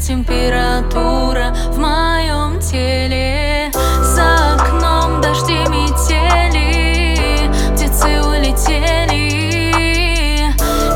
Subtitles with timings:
[0.00, 3.70] температура в моем теле.
[4.02, 9.30] За окном дожди метели Птицы улетели.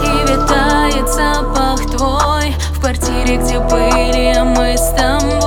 [0.02, 5.43] И витает запах твой В квартире, где были мы с тобой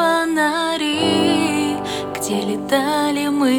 [0.00, 1.76] фонари
[2.14, 3.54] Где летали мы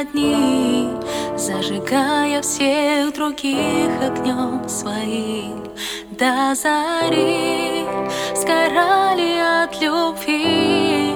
[0.00, 0.90] одни
[1.36, 5.64] Зажигая всех других огнем своим
[6.10, 7.86] До зари
[8.34, 9.32] сгорали
[9.64, 11.14] от любви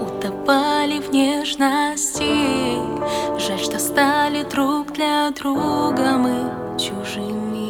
[0.00, 2.78] Утопали в нежности.
[3.38, 7.69] Жаль, что стали друг для друга мы чужими